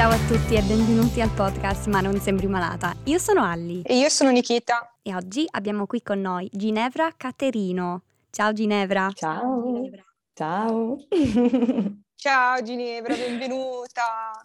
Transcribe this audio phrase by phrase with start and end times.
[0.00, 2.96] Ciao a tutti e benvenuti al podcast Ma non sembri malata.
[3.04, 3.82] Io sono Alli.
[3.82, 4.96] E io sono Nikita.
[5.02, 8.04] E oggi abbiamo qui con noi Ginevra Caterino.
[8.30, 9.10] Ciao Ginevra.
[9.12, 9.62] Ciao.
[9.62, 10.02] Ginevra.
[10.32, 10.96] Ciao.
[12.16, 14.40] Ciao Ginevra, benvenuta.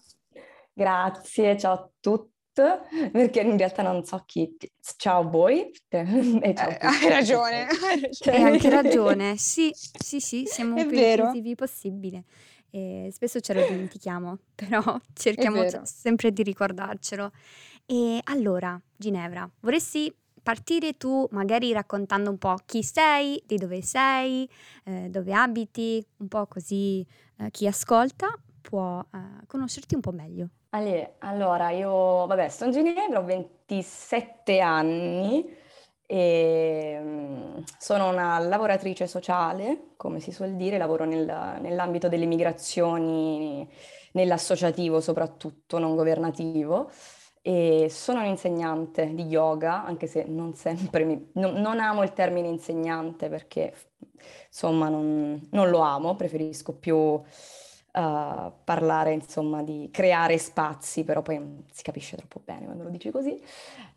[0.73, 2.34] Grazie, ciao a tutti
[3.13, 4.58] perché in realtà non so chi.
[4.98, 5.72] Ciao a voi.
[5.90, 8.38] E ciao eh, hai ragione, hai ragione.
[8.38, 9.38] Hai anche ragione.
[9.38, 11.23] Sì, sì, sì, siamo È più vero.
[11.23, 12.26] inclusivi possibile.
[12.75, 17.31] E spesso ce lo dimentichiamo, però cerchiamo sempre di ricordarcelo.
[17.85, 24.49] E allora, Ginevra, vorresti partire tu magari raccontando un po' chi sei, di dove sei,
[24.84, 27.05] eh, dove abiti, un po' così
[27.38, 30.49] eh, chi ascolta può eh, conoscerti un po' meglio.
[31.20, 35.63] Allora io, vabbè, sono Ginevra, ho 27 anni
[36.05, 43.67] e mm, sono una lavoratrice sociale, come si suol dire, lavoro nel, nell'ambito delle migrazioni,
[44.13, 46.89] nell'associativo soprattutto, non governativo,
[47.41, 52.48] e sono un'insegnante di yoga, anche se non sempre mi, non, non amo il termine
[52.48, 53.73] insegnante perché
[54.48, 57.21] insomma non, non lo amo, preferisco più
[57.96, 63.10] uh, parlare insomma di creare spazi, però poi si capisce troppo bene quando lo dici
[63.12, 63.41] così.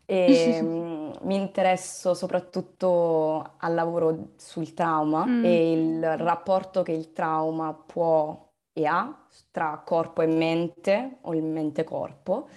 [0.05, 5.45] E, um, mi interesso soprattutto al lavoro sul trauma mm.
[5.45, 11.43] e il rapporto che il trauma può e ha tra corpo e mente o il
[11.43, 12.47] mente-corpo.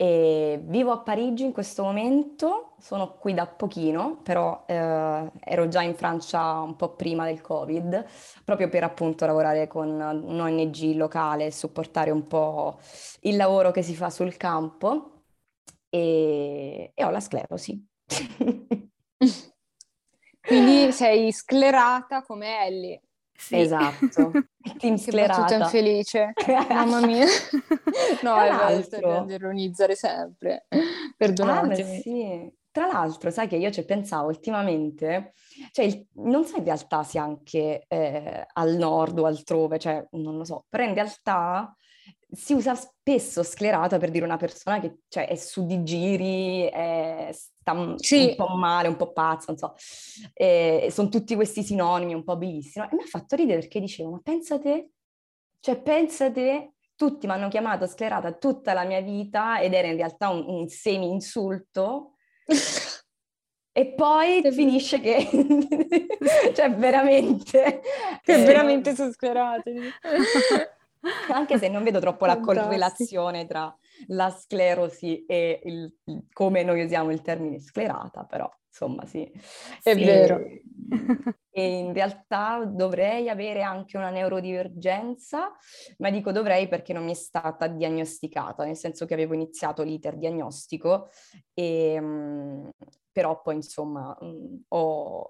[0.00, 5.82] E vivo a Parigi in questo momento, sono qui da pochino, però eh, ero già
[5.82, 8.06] in Francia un po' prima del Covid,
[8.42, 12.78] proprio per appunto lavorare con un ONG locale e supportare un po'
[13.20, 15.24] il lavoro che si fa sul campo
[15.90, 17.86] e, e ho la sclerosi.
[20.40, 23.02] Quindi sei sclerata come Ellie.
[23.40, 23.58] Sì.
[23.58, 24.32] Esatto.
[24.78, 25.56] Team sclerata.
[25.56, 26.32] infelice.
[26.68, 27.24] Mamma mia.
[28.22, 30.66] no, è vero, ironizzare sempre.
[31.16, 31.96] Perdonatemi.
[31.96, 32.52] Ah, sì.
[32.70, 35.32] Tra l'altro, sai che io ci pensavo ultimamente,
[35.72, 40.36] cioè il, non so in realtà sia anche eh, al nord o altrove, cioè non
[40.36, 41.74] lo so, però in realtà
[42.30, 47.34] si usa spesso sclerata per dire una persona che cioè, è su di giri, è,
[47.74, 48.26] sta sì.
[48.28, 49.74] un po' male, un po' pazza, non so.
[50.32, 52.86] E sono tutti questi sinonimi un po' bellissimi.
[52.90, 54.90] E mi ha fatto ridere perché dicevo, ma pensate,
[55.60, 60.28] cioè pensate, tutti mi hanno chiamato sclerata tutta la mia vita ed era in realtà
[60.28, 62.16] un, un semi-insulto.
[63.72, 65.28] e poi finisce che,
[66.54, 67.80] cioè veramente...
[68.22, 69.72] Che eh, veramente sono sclerati.
[71.32, 72.52] Anche se non vedo troppo Fantastico.
[72.52, 73.74] la correlazione tra
[74.08, 75.94] la sclerosi e il,
[76.32, 79.30] come noi usiamo il termine sclerata, però insomma sì.
[79.82, 80.04] È sì.
[80.04, 80.40] vero.
[81.52, 85.52] E in realtà dovrei avere anche una neurodivergenza,
[85.98, 90.16] ma dico dovrei perché non mi è stata diagnosticata, nel senso che avevo iniziato l'iter
[90.16, 91.08] diagnostico
[91.52, 92.68] e, mm,
[93.10, 94.60] però poi insomma mm,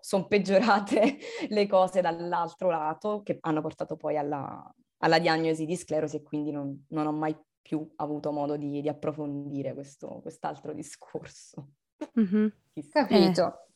[0.01, 4.63] sono peggiorate le cose dall'altro lato che hanno portato poi alla,
[4.99, 8.89] alla diagnosi di sclerosi e quindi non, non ho mai più avuto modo di, di
[8.89, 11.73] approfondire questo, quest'altro discorso.
[12.19, 12.47] Mm-hmm.
[12.91, 13.47] Capito.
[13.47, 13.69] Eh.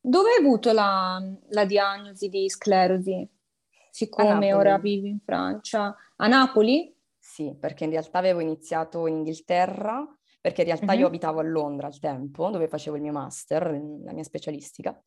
[0.00, 1.20] Dove hai avuto la,
[1.50, 3.28] la diagnosi di sclerosi?
[3.90, 5.94] Siccome ora vivi in Francia.
[6.16, 6.94] A Napoli?
[7.18, 10.06] Sì, perché in realtà avevo iniziato in Inghilterra,
[10.40, 11.00] perché in realtà mm-hmm.
[11.00, 13.70] io abitavo a Londra al tempo, dove facevo il mio master,
[14.02, 14.98] la mia specialistica.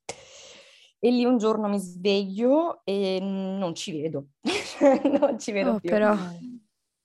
[1.00, 4.28] E lì un giorno mi sveglio e non ci vedo,
[5.20, 5.90] non ci vedo oh, più.
[5.90, 6.16] Però...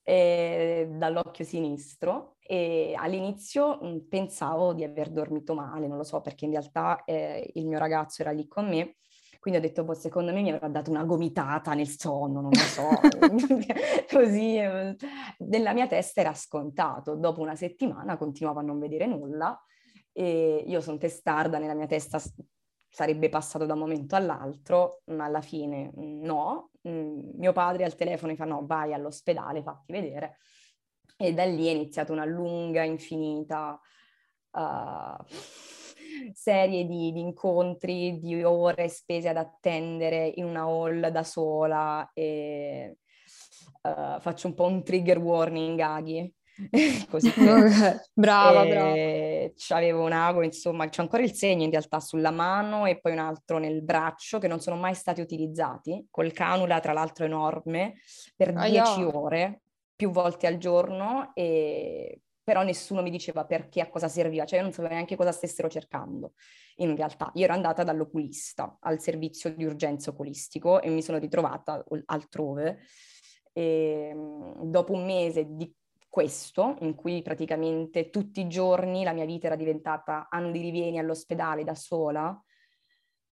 [0.09, 6.45] E, dall'occhio sinistro e all'inizio mh, pensavo di aver dormito male, non lo so perché
[6.45, 8.99] in realtà eh, il mio ragazzo era lì con me,
[9.41, 12.59] quindi ho detto, boh, secondo me mi avrà dato una gomitata nel sonno, non lo
[12.59, 12.89] so,
[14.09, 14.59] così.
[14.59, 14.95] Eh,
[15.39, 19.61] nella mia testa era scontato, dopo una settimana continuavo a non vedere nulla
[20.13, 22.21] e io sono testarda, nella mia testa
[22.97, 26.71] sarebbe passato da un momento all'altro, ma alla fine mm, no.
[26.89, 30.39] Mm, mio padre al telefono mi fa no, vai all'ospedale, fatti vedere.
[31.19, 33.79] E da lì è iniziata una lunga, infinita
[34.53, 35.25] uh,
[36.33, 42.97] serie di, di, incontri, di ore spese ad attendere in una hall da sola e
[43.83, 46.35] uh, faccio un po' un trigger warning, Aghi.
[47.11, 47.33] così.
[48.13, 48.95] Brava, brava.
[49.55, 53.19] C'avevo un ago, insomma, c'è ancora il segno in realtà sulla mano e poi un
[53.19, 57.95] altro nel braccio che non sono mai stati utilizzati, col canula tra l'altro enorme,
[58.35, 59.63] per ah, dieci ore,
[59.95, 62.21] più volte al giorno, e...
[62.43, 65.69] però nessuno mi diceva perché, a cosa serviva, cioè io non sapevo neanche cosa stessero
[65.69, 66.33] cercando
[66.77, 67.31] in realtà.
[67.35, 72.81] Io ero andata dall'oculista al servizio di urgenza oculistico e mi sono ritrovata altrove.
[73.53, 75.73] E mm, dopo un mese di
[76.17, 81.63] questo, in cui praticamente tutti i giorni la mia vita era diventata andi rivieni all'ospedale
[81.63, 82.43] da sola,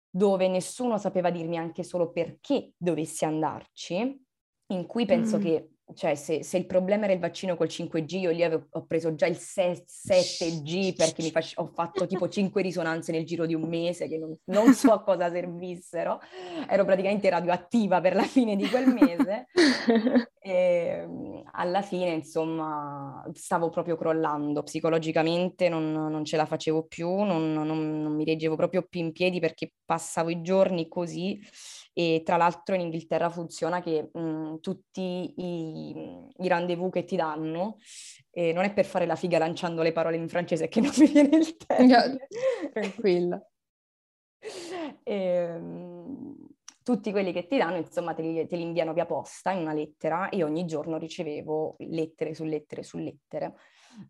[0.09, 4.25] dove nessuno sapeva dirmi anche solo perché dovessi andarci,
[4.69, 5.41] in cui penso mm.
[5.43, 8.85] che cioè se, se, il problema era il vaccino col 5G, io lì avevo, ho
[8.85, 13.53] preso già il 7G perché mi face, ho fatto tipo 5 risonanze nel giro di
[13.53, 16.19] un mese che non, non, so a cosa servissero,
[16.67, 19.47] ero praticamente radioattiva per la fine di quel mese.
[20.43, 21.07] E
[21.51, 24.63] alla fine insomma stavo proprio crollando.
[24.63, 29.39] Psicologicamente, non, non ce la facevo più, non, non mi reggevo proprio più in piedi
[29.39, 31.39] perché passavo i giorni così
[31.93, 37.77] e tra l'altro in Inghilterra funziona che mh, tutti i, i, rendezvous che ti danno,
[38.31, 41.07] eh, non è per fare la figa lanciando le parole in francese che non mi
[41.07, 42.27] viene il termine.
[42.71, 43.45] Tranquilla.
[44.39, 46.35] E, ehm,
[46.83, 49.73] tutti quelli che ti danno, insomma, te li, te li, inviano via posta in una
[49.73, 53.53] lettera e ogni giorno ricevevo lettere su lettere su lettere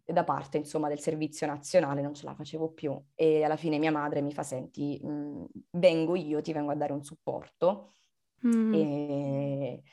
[0.06, 3.92] da parte, insomma, del servizio nazionale, non ce la facevo più e alla fine mia
[3.92, 7.94] madre mi fa, senti, mh, mhmm, vengo io, ti vengo a dare un supporto.
[8.46, 8.74] Mm.
[8.74, 9.84] E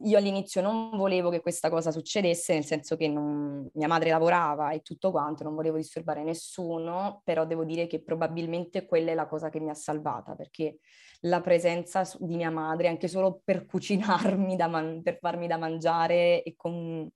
[0.00, 4.70] io all'inizio non volevo che questa cosa succedesse, nel senso che non, mia madre lavorava
[4.70, 9.26] e tutto quanto, non volevo disturbare nessuno, però devo dire che probabilmente quella è la
[9.26, 10.78] cosa che mi ha salvata, perché
[11.20, 16.54] la presenza di mia madre, anche solo per cucinarmi, man- per farmi da mangiare e
[16.56, 17.08] con,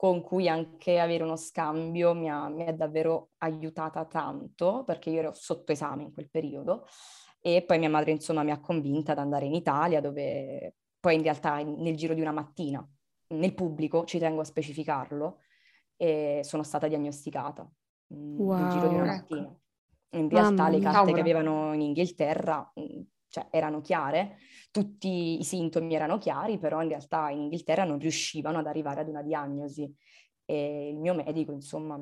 [0.00, 5.18] con cui anche avere uno scambio mi ha, mi ha davvero aiutata tanto, perché io
[5.18, 6.86] ero sotto esame in quel periodo.
[7.38, 11.22] E poi mia madre, insomma, mi ha convinta ad andare in Italia, dove poi in
[11.22, 12.82] realtà nel giro di una mattina,
[13.34, 15.40] nel pubblico, ci tengo a specificarlo,
[15.98, 17.70] e sono stata diagnosticata
[18.06, 19.34] wow, nel giro di una ecco.
[19.34, 19.60] mattina.
[20.12, 21.14] In realtà Mamma le carte mia.
[21.14, 22.72] che avevano in Inghilterra
[23.30, 24.38] cioè, erano chiare,
[24.70, 29.08] tutti i sintomi erano chiari, però in realtà in Inghilterra non riuscivano ad arrivare ad
[29.08, 29.90] una diagnosi.
[30.44, 31.98] E il mio medico, insomma,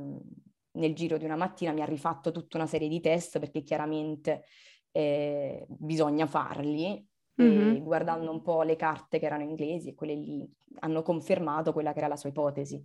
[0.72, 4.44] nel giro di una mattina mi ha rifatto tutta una serie di test perché chiaramente
[4.90, 7.06] eh, bisogna farli.
[7.40, 7.84] Mm-hmm.
[7.84, 10.44] guardando un po' le carte che erano inglesi e quelle lì
[10.80, 12.82] hanno confermato quella che era la sua ipotesi.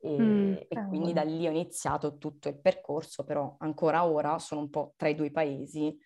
[0.00, 4.60] E, mm, e quindi da lì ho iniziato tutto il percorso, però ancora ora sono
[4.60, 5.96] un po' tra i due paesi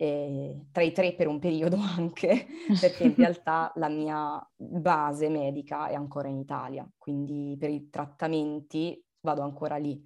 [0.00, 2.46] eh, tra i tre per un periodo anche,
[2.80, 9.04] perché in realtà la mia base medica è ancora in Italia, quindi per i trattamenti
[9.20, 10.00] vado ancora lì.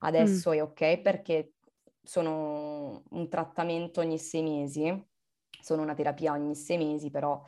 [0.00, 0.52] Adesso mm.
[0.52, 1.54] è ok perché
[2.02, 5.06] sono un trattamento ogni sei mesi,
[5.60, 7.42] sono una terapia ogni sei mesi, però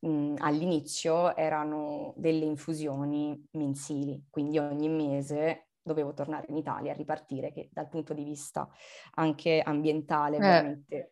[0.00, 7.52] mh, all'inizio erano delle infusioni mensili, quindi ogni mese dovevo tornare in Italia a ripartire,
[7.52, 8.68] che dal punto di vista
[9.14, 10.40] anche ambientale eh.
[10.40, 11.10] veramente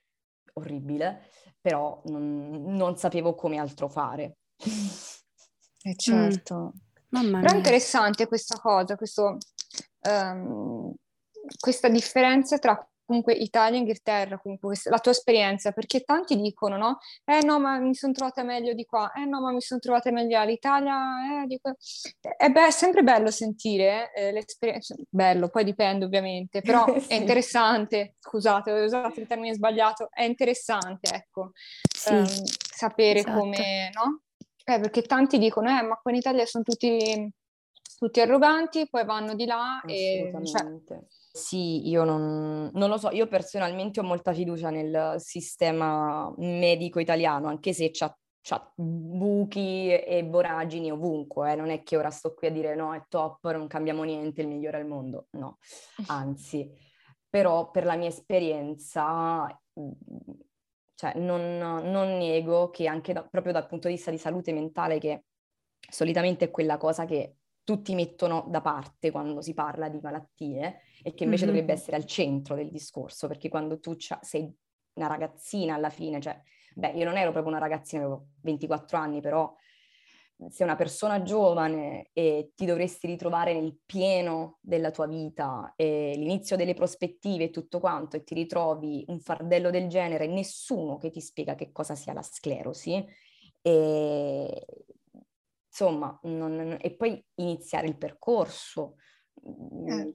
[0.54, 1.28] orribile,
[1.60, 4.38] però non, non sapevo come altro fare.
[5.82, 6.72] Eh certo.
[7.16, 7.40] Mm.
[7.40, 9.38] Però è interessante questa cosa, questo,
[10.08, 10.92] um,
[11.58, 16.98] questa differenza tra comunque Italia e Inghilterra, comunque la tua esperienza, perché tanti dicono, no?
[17.24, 20.10] Eh no, ma mi sono trovata meglio di qua, eh no, ma mi sono trovata
[20.10, 21.74] meglio all'Italia, eh, di qua.
[22.36, 27.08] È be- sempre bello sentire eh, l'esperienza, bello, poi dipende ovviamente, però sì.
[27.08, 32.14] è interessante, scusate, ho usato il termine sbagliato, è interessante, ecco, sì.
[32.14, 33.38] um, sapere esatto.
[33.38, 34.20] come, no?
[34.64, 37.30] Eh, perché tanti dicono, eh, ma qua in Italia sono tutti,
[37.98, 40.32] tutti arroganti, poi vanno di là e...
[40.42, 41.02] Cioè,
[41.36, 47.48] sì, io non, non, lo so, io personalmente ho molta fiducia nel sistema medico italiano,
[47.48, 51.56] anche se c'ha, c'ha buchi e voragini ovunque, eh.
[51.56, 54.46] non è che ora sto qui a dire no, è top, non cambiamo niente, il
[54.46, 55.58] migliore al mondo, no,
[56.06, 56.70] anzi,
[57.28, 59.60] però per la mia esperienza,
[60.94, 65.00] cioè, non, non nego che anche da, proprio dal punto di vista di salute mentale,
[65.00, 65.24] che
[65.90, 71.14] solitamente è quella cosa che tutti mettono da parte quando si parla di malattie e
[71.14, 71.54] che invece mm-hmm.
[71.54, 74.54] dovrebbe essere al centro del discorso, perché quando tu sei
[74.94, 76.40] una ragazzina alla fine, cioè,
[76.74, 79.52] beh, io non ero proprio una ragazzina, avevo 24 anni, però
[80.48, 86.56] sei una persona giovane e ti dovresti ritrovare nel pieno della tua vita, e l'inizio
[86.56, 91.20] delle prospettive e tutto quanto, e ti ritrovi un fardello del genere, nessuno che ti
[91.20, 93.04] spiega che cosa sia la sclerosi,
[93.62, 94.66] e
[95.74, 98.94] insomma, non, e poi iniziare il percorso,
[99.88, 100.14] eh.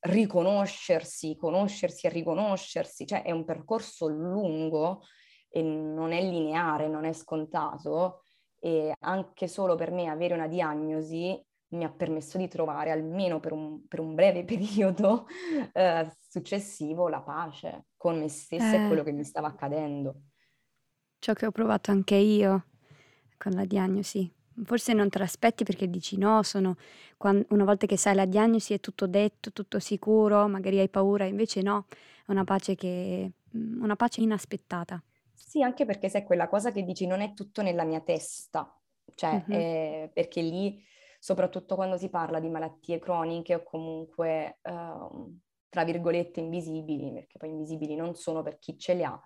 [0.00, 5.02] riconoscersi, conoscersi e riconoscersi, cioè è un percorso lungo
[5.48, 8.22] e non è lineare, non è scontato
[8.60, 13.52] e anche solo per me avere una diagnosi mi ha permesso di trovare almeno per
[13.52, 15.26] un, per un breve periodo
[15.72, 18.84] eh, successivo la pace con me stessa eh.
[18.84, 20.22] e quello che mi stava accadendo.
[21.18, 22.66] Ciò che ho provato anche io
[23.36, 26.76] con la diagnosi forse non te l'aspetti perché dici no, sono,
[27.18, 31.62] una volta che sai la diagnosi è tutto detto, tutto sicuro, magari hai paura, invece
[31.62, 31.86] no,
[32.26, 35.02] è una pace che, mm, una pace inaspettata.
[35.34, 38.72] Sì, anche perché sai quella cosa che dici non è tutto nella mia testa,
[39.14, 39.60] cioè mm-hmm.
[39.60, 40.82] eh, perché lì,
[41.18, 44.58] soprattutto quando si parla di malattie croniche o comunque...
[44.62, 45.38] Uh,
[45.70, 49.18] tra virgolette invisibili, perché poi invisibili non sono per chi ce li ha,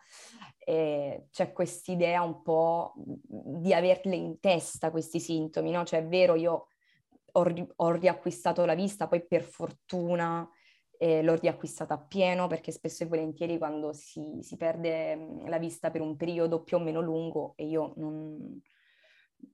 [0.58, 5.84] eh, c'è quest'idea un po' di averle in testa questi sintomi, no?
[5.84, 6.68] Cioè è vero, io
[7.32, 10.48] ho, ri- ho riacquistato la vista, poi per fortuna
[10.98, 16.02] eh, l'ho riacquistata appieno, perché spesso e volentieri quando si, si perde la vista per
[16.02, 18.60] un periodo più o meno lungo e io non,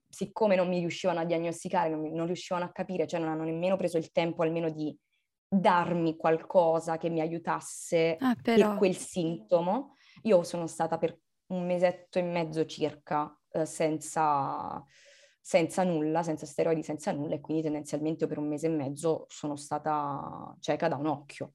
[0.08, 3.44] siccome non mi riuscivano a diagnosticare, non, mi, non, riuscivano a capire, cioè non hanno
[3.44, 4.96] nemmeno preso il tempo almeno di
[5.52, 9.94] darmi qualcosa che mi aiutasse ah, per quel sintomo.
[10.22, 14.82] Io sono stata per un mesetto e mezzo circa eh, senza,
[15.40, 19.56] senza nulla, senza steroidi, senza nulla e quindi tendenzialmente per un mese e mezzo sono
[19.56, 21.54] stata cieca da un occhio.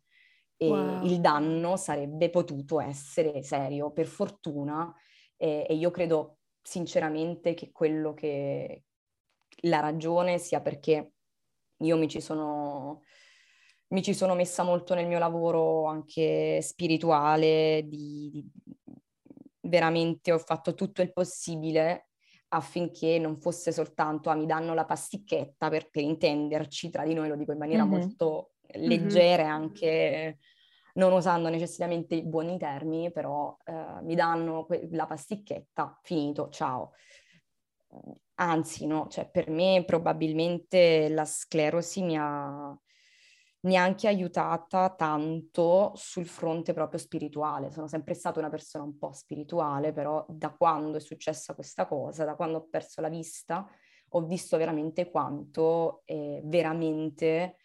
[0.58, 1.04] E wow.
[1.06, 4.94] il danno sarebbe potuto essere serio, per fortuna,
[5.38, 8.84] e, e io credo sinceramente che quello che
[9.62, 11.14] la ragione sia perché
[11.78, 13.04] io mi ci sono
[13.88, 18.52] mi ci sono messa molto nel mio lavoro anche spirituale, di, di,
[19.62, 22.08] veramente ho fatto tutto il possibile
[22.50, 27.28] affinché non fosse soltanto, ah, mi danno la pasticchetta per, per intenderci, tra di noi
[27.28, 28.00] lo dico in maniera mm-hmm.
[28.00, 29.52] molto leggera mm-hmm.
[29.52, 30.38] anche
[30.96, 36.92] non usando necessariamente i buoni termini, però eh, mi danno que- la pasticchetta, finito, ciao.
[38.36, 42.78] Anzi, no, cioè per me probabilmente la sclerosi mi ha,
[43.66, 47.72] neanche aiutata tanto sul fronte proprio spirituale.
[47.72, 52.26] Sono sempre stata una persona un po' spirituale, però da quando è successa questa cosa,
[52.26, 53.68] da quando ho perso la vista,
[54.10, 57.58] ho visto veramente quanto eh, veramente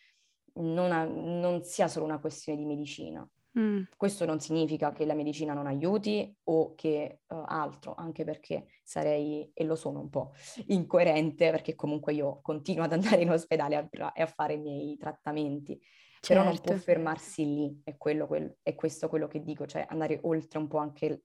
[0.54, 3.26] non, ha, non sia solo una questione di medicina.
[3.58, 3.82] Mm.
[3.96, 9.50] Questo non significa che la medicina non aiuti o che uh, altro, anche perché sarei,
[9.52, 10.32] e lo sono un po',
[10.66, 15.80] incoerente, perché comunque io continuo ad andare in ospedale a, a fare i miei trattamenti.
[16.20, 16.34] Certo.
[16.34, 16.82] Però non può certo.
[16.82, 20.78] fermarsi lì, è, quello, quel, è questo quello che dico, cioè andare oltre un po'
[20.78, 21.22] anche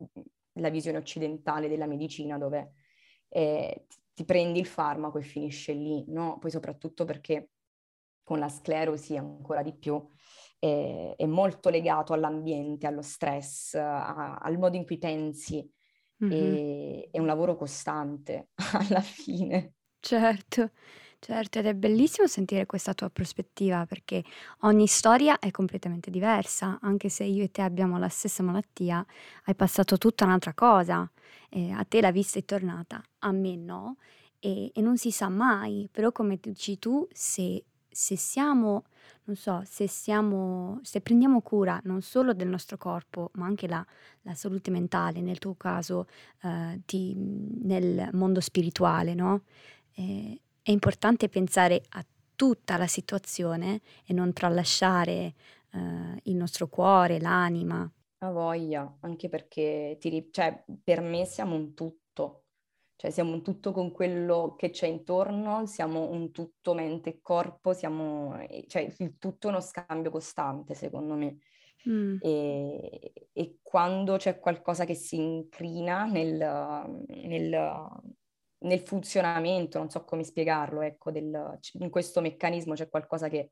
[0.53, 2.72] la visione occidentale della medicina dove
[3.27, 6.38] eh, ti prendi il farmaco e finisce lì, no?
[6.39, 7.50] Poi soprattutto perché
[8.24, 10.03] con la sclerosi ancora di più
[10.59, 15.67] è, è molto legato all'ambiente, allo stress, a, al modo in cui pensi.
[16.24, 16.31] Mm-hmm.
[16.31, 19.74] E, è un lavoro costante alla fine.
[20.00, 20.71] Certo.
[21.17, 24.24] Certo, ed è bellissimo sentire questa tua prospettiva perché
[24.59, 29.03] ogni storia è completamente diversa, anche se io e te abbiamo la stessa malattia,
[29.45, 31.09] hai passato tutta un'altra cosa,
[31.50, 33.97] eh, a te la vista è tornata, a me no,
[34.39, 38.83] e, e non si sa mai, però come dici tu, se, se siamo
[39.25, 43.85] non so, se siamo, se prendiamo cura non solo del nostro corpo, ma anche la,
[44.21, 46.07] la salute mentale, nel tuo caso,
[46.43, 49.43] eh, ti, nel mondo spirituale, no?
[49.93, 55.33] Eh, è importante pensare a tutta la situazione e non tralasciare
[55.71, 57.89] eh, il nostro cuore, l'anima.
[58.19, 62.44] A voglia, anche perché ti, cioè, per me siamo un tutto,
[62.97, 67.73] cioè siamo un tutto con quello che c'è intorno, siamo un tutto mente e corpo,
[67.73, 68.37] siamo,
[68.67, 71.37] cioè il tutto è uno scambio costante secondo me.
[71.87, 72.17] Mm.
[72.21, 76.35] E, e, quando c'è qualcosa che si incrina nel,
[77.07, 77.87] nel,
[78.59, 83.51] nel, funzionamento, non so come spiegarlo, ecco, del, in questo meccanismo c'è qualcosa che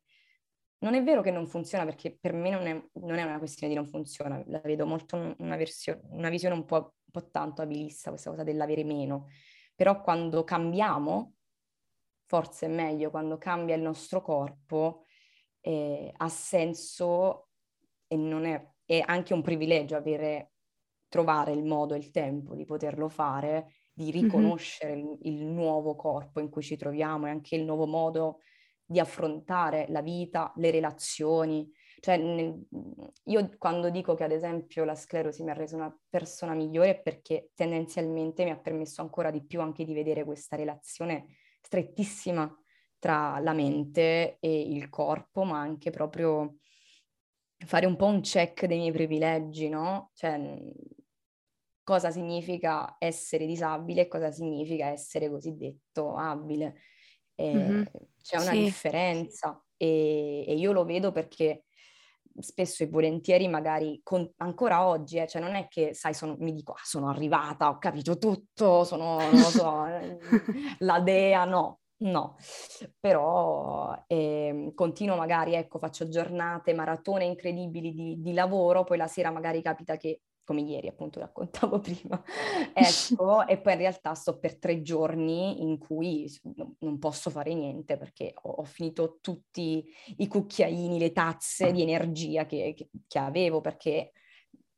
[0.79, 3.71] non è vero che non funziona perché per me non è, non è una questione
[3.71, 8.09] di non funziona, la vedo molto una, versione, una visione un po' po' tanto abilista
[8.09, 9.27] questa cosa dell'avere meno,
[9.75, 11.35] però quando cambiamo,
[12.25, 15.05] forse è meglio, quando cambia il nostro corpo,
[15.61, 17.49] eh, ha senso
[18.07, 20.53] e non è, è anche un privilegio avere,
[21.07, 25.13] trovare il modo e il tempo di poterlo fare, di riconoscere mm-hmm.
[25.21, 28.39] il, il nuovo corpo in cui ci troviamo e anche il nuovo modo
[28.83, 31.71] di affrontare la vita, le relazioni,
[32.03, 32.67] cioè, nel,
[33.27, 37.01] io quando dico che ad esempio la sclerosi mi ha reso una persona migliore è
[37.01, 42.53] perché tendenzialmente mi ha permesso ancora di più anche di vedere questa relazione strettissima
[42.99, 46.57] tra la mente e il corpo, ma anche proprio
[47.65, 50.11] fare un po' un check dei miei privilegi, no?
[50.13, 50.59] Cioè,
[51.83, 56.81] cosa significa essere disabile e cosa significa essere cosiddetto abile.
[57.35, 57.83] Eh, mm-hmm.
[58.21, 58.57] C'è una sì.
[58.57, 61.63] differenza e, e, io lo vedo perché
[62.39, 66.53] spesso e volentieri magari con, ancora oggi, eh, cioè non è che, sai, sono, mi
[66.53, 69.85] dico, ah, sono arrivata, ho capito tutto, sono, non lo so,
[70.79, 72.35] la dea, no, no,
[72.99, 79.31] però eh, continuo magari, ecco, faccio giornate, maratone incredibili di, di, lavoro, poi la sera
[79.31, 82.21] magari capita che, come ieri appunto raccontavo prima,
[82.73, 86.29] ecco, e poi in realtà sto per tre giorni in cui
[86.79, 89.85] non posso fare niente perché ho, ho finito tutti
[90.17, 94.11] i cucchiaini, le tazze di energia che, che, che avevo, perché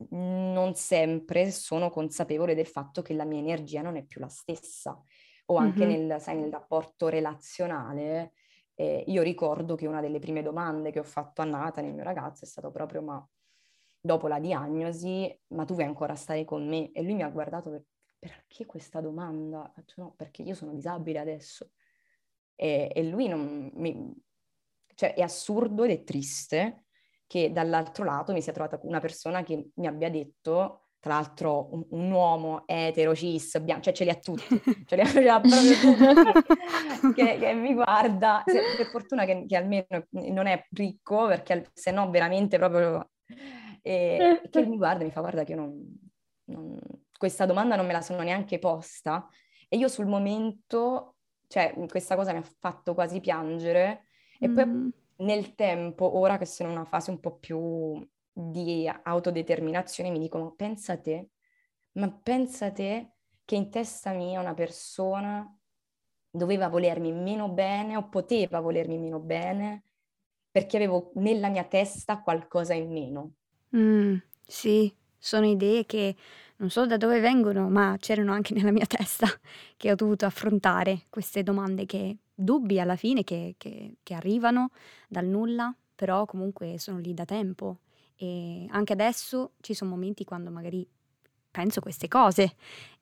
[0.09, 5.01] non sempre sono consapevole del fatto che la mia energia non è più la stessa
[5.47, 6.07] o anche mm-hmm.
[6.07, 8.33] nel, sai, nel rapporto relazionale.
[8.73, 12.03] Eh, io ricordo che una delle prime domande che ho fatto a Nathan, il mio
[12.03, 13.25] ragazzo, è stato proprio ma
[14.05, 16.91] dopo la diagnosi, ma tu vuoi ancora stare con me?
[16.91, 17.83] E lui mi ha guardato per,
[18.19, 19.69] perché questa domanda?
[19.73, 21.71] Faccio no, perché io sono disabile adesso.
[22.55, 24.13] E, e lui non mi...
[24.93, 26.85] Cioè è assurdo ed è triste
[27.27, 31.85] che dall'altro lato mi sia trovata una persona che mi abbia detto tra l'altro un,
[31.89, 37.13] un, uomo etero, cis, bianco, cioè ce li ha tutti, ce li ha, proprio tutti,
[37.13, 41.91] che, che, mi guarda, se, per fortuna che, che, almeno non è ricco, perché se
[41.91, 43.11] no veramente proprio,
[43.87, 45.99] e, che mi guarda e mi fa guarda che io non,
[46.45, 46.79] non,
[47.15, 49.27] questa domanda non me la sono neanche posta
[49.69, 54.05] e io sul momento, cioè questa cosa mi ha fatto quasi piangere
[54.39, 54.87] e poi mm.
[55.17, 60.53] nel tempo, ora che sono in una fase un po' più di autodeterminazione mi dicono
[60.55, 61.29] pensa te,
[61.93, 63.11] ma pensa te
[63.45, 65.47] che in testa mia una persona
[66.27, 69.83] doveva volermi meno bene o poteva volermi meno bene
[70.49, 73.33] perché avevo nella mia testa qualcosa in meno.
[73.75, 74.15] Mm,
[74.45, 76.15] sì, sono idee che
[76.57, 79.27] non so da dove vengono, ma c'erano anche nella mia testa,
[79.77, 84.69] che ho dovuto affrontare queste domande che dubbi alla fine che, che, che arrivano
[85.07, 87.79] dal nulla, però comunque sono lì da tempo
[88.17, 90.87] e anche adesso ci sono momenti quando magari
[91.51, 92.55] penso queste cose,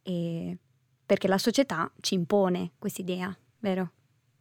[0.03, 0.57] e
[1.05, 3.91] perché la società ci impone quest'idea, vero?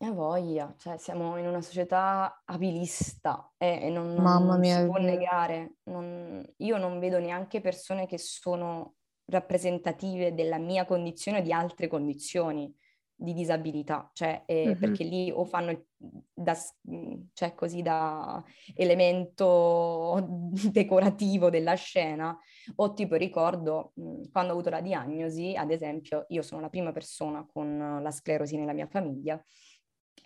[0.02, 5.76] E voglia, cioè siamo in una società abilista e, non, non, mia, si può negare.
[5.84, 8.94] Non, io non vedo neanche persone che sono
[9.26, 12.74] rappresentative della mia condizione o di altre condizioni
[13.14, 14.80] di disabilità, cioè eh, mm-hmm.
[14.80, 15.86] perché lì o fanno il,
[16.34, 16.56] da,
[17.32, 18.42] cioè così da
[18.74, 22.36] elemento decorativo della scena,
[22.74, 23.92] o tipo ricordo
[24.32, 28.56] quando ho avuto la diagnosi, ad esempio, io sono la prima persona con la sclerosi
[28.56, 29.40] nella mia famiglia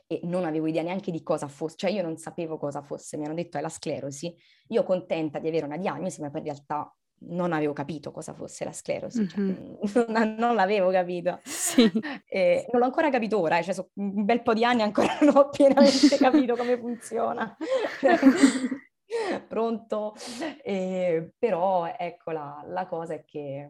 [0.07, 3.25] e non avevo idea neanche di cosa fosse, cioè io non sapevo cosa fosse, mi
[3.25, 4.35] hanno detto è la sclerosi,
[4.69, 8.65] io contenta di avere una diagnosi, ma poi in realtà non avevo capito cosa fosse
[8.65, 9.75] la sclerosi, mm-hmm.
[9.87, 11.41] cioè, non, non, l'avevo capito.
[11.45, 11.91] Sì.
[12.29, 15.37] Eh, non l'ho ancora capito ora, cioè, so, un bel po' di anni ancora non
[15.37, 17.57] ho pienamente capito come funziona.
[19.49, 20.15] Pronto?
[20.63, 23.69] Eh, però ecco la, la cosa è che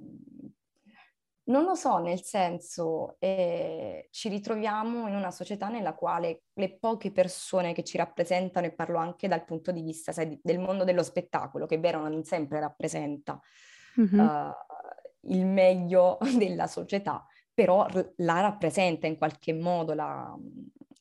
[1.46, 7.12] non lo so, nel senso, eh, ci ritroviamo in una società nella quale le poche
[7.12, 11.02] persone che ci rappresentano, e parlo anche dal punto di vista sai, del mondo dello
[11.02, 13.40] spettacolo, che è vero non sempre rappresenta
[14.00, 14.18] mm-hmm.
[14.18, 14.52] uh,
[15.28, 20.36] il meglio della società, però la rappresenta in qualche modo, la,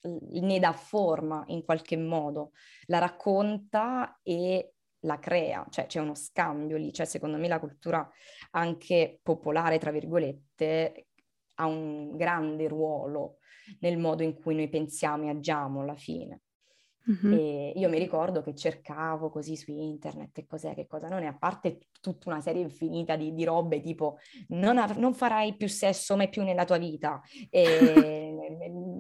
[0.03, 2.51] ne dà forma in qualche modo,
[2.85, 4.74] la racconta e
[5.05, 8.07] la crea, cioè c'è uno scambio lì, cioè secondo me la cultura
[8.51, 11.07] anche popolare, tra virgolette,
[11.55, 13.37] ha un grande ruolo
[13.79, 16.41] nel modo in cui noi pensiamo e agiamo alla fine.
[17.09, 17.33] Mm-hmm.
[17.33, 21.27] E io mi ricordo che cercavo così su internet e cos'è, che cosa non è,
[21.27, 24.17] a parte tutta una serie infinita di, di robe tipo
[24.49, 28.35] non, av- non, farai più sesso mai più nella tua vita, e,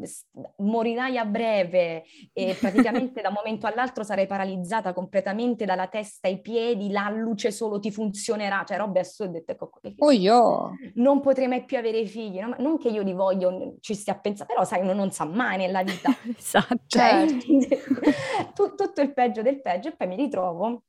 [0.57, 6.41] morirai a breve e praticamente da un momento all'altro sarai paralizzata completamente dalla testa ai
[6.41, 9.43] piedi, la luce solo ti funzionerà, cioè robe assurde.
[9.45, 10.71] Ecco, oh io!
[10.95, 12.55] Non potrei mai più avere figli, no?
[12.59, 15.57] non che io li voglio, ci stia a pensare, però sai, uno non sa mai
[15.57, 16.09] nella vita.
[16.35, 16.79] esatto.
[16.87, 18.73] Cioè, certo.
[18.75, 20.83] tutto il peggio del peggio e poi mi ritrovo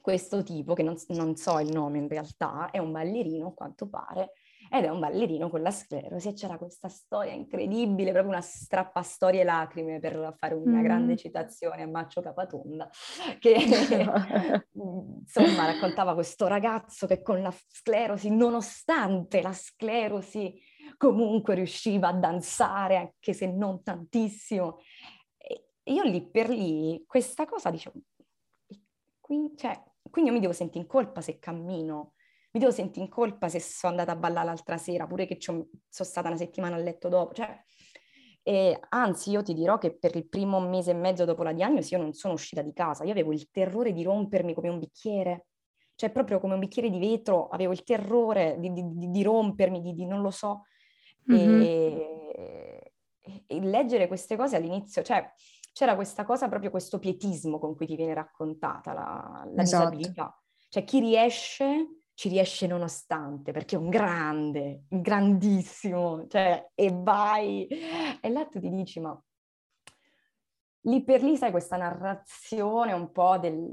[0.00, 3.88] questo tipo, che non, non, so il nome in realtà, è un ballerino a quanto
[3.88, 4.32] pare,
[4.70, 9.44] ed è un ballerino con la sclerosi e c'era questa storia incredibile, proprio una strappastorie
[9.44, 10.82] lacrime per fare una mm.
[10.82, 12.88] grande citazione a Maccio Capatonda,
[13.38, 13.54] che
[14.72, 20.60] insomma raccontava questo ragazzo che con la sclerosi, nonostante la sclerosi,
[20.96, 24.80] comunque riusciva a danzare, anche se non tantissimo,
[25.84, 27.98] io lì per lì questa cosa dicevo,
[29.20, 32.14] qui, cioè, quindi io mi devo sentire in colpa se cammino,
[32.52, 35.68] mi devo sentire in colpa se sono andata a ballare l'altra sera, pure che sono
[35.88, 37.56] stata una settimana a letto dopo, cioè,
[38.42, 41.94] E anzi, io ti dirò che per il primo mese e mezzo dopo la diagnosi
[41.94, 45.46] io non sono uscita di casa, io avevo il terrore di rompermi come un bicchiere,
[45.94, 49.92] cioè proprio come un bicchiere di vetro, avevo il terrore di, di, di rompermi, di,
[49.94, 50.62] di, non lo so.
[51.30, 51.60] Mm-hmm.
[51.60, 52.92] E,
[53.46, 55.30] e, leggere queste cose all'inizio, cioè
[55.78, 59.90] c'era questa cosa, proprio questo pietismo con cui ti viene raccontata la, la esatto.
[59.90, 60.42] disabilità.
[60.68, 67.68] Cioè chi riesce ci riesce nonostante, perché è un grande, grandissimo, cioè, e vai.
[68.20, 69.16] E là tu ti dici, ma
[70.80, 73.72] lì per lì sai questa narrazione un po' del,